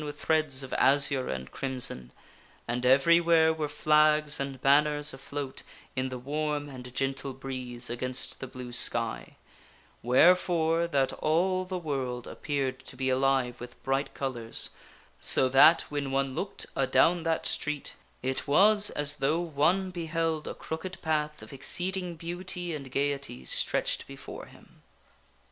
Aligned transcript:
with 0.03 0.19
threads 0.19 0.63
of 0.63 0.73
azure 0.79 1.29
and 1.29 1.51
crimson, 1.51 2.11
and 2.67 2.87
everywhere 2.87 3.53
were 3.53 3.67
flags 3.69 4.39
and 4.39 4.59
banners 4.59 5.13
afloat 5.13 5.61
in 5.95 6.09
the 6.09 6.17
warm 6.17 6.67
and 6.69 6.91
gentle 6.95 7.33
breeze 7.33 7.87
against 7.87 8.39
the 8.39 8.47
blue 8.47 8.73
sky, 8.73 9.35
wherefore 10.01 10.87
that 10.87 11.13
all 11.13 11.65
the 11.65 11.77
world 11.77 12.25
appeared 12.25 12.79
to 12.83 12.95
be 12.95 13.11
alive 13.11 13.61
with 13.61 13.81
bright 13.83 14.11
colors, 14.15 14.71
so 15.19 15.41
i 15.41 15.49
4 15.49 15.49
o 15.49 15.49
THE 15.49 15.49
WINNING 15.51 15.51
OF 15.51 15.51
A 15.51 15.51
QUEEN 15.51 15.53
that 15.53 15.91
when 15.91 16.11
one 16.11 16.35
looked 16.35 16.65
adown 16.75 17.21
that 17.21 17.45
street, 17.45 17.93
it 18.23 18.47
was 18.47 18.89
as 18.89 19.17
though 19.17 19.39
one 19.39 19.91
beheld 19.91 20.47
a 20.47 20.55
crooked 20.55 20.99
path 21.03 21.43
of 21.43 21.53
exceeding 21.53 22.15
beauty 22.15 22.73
and 22.73 22.89
gayety 22.89 23.45
stretched 23.45 24.07
before 24.07 24.47
him. 24.47 24.81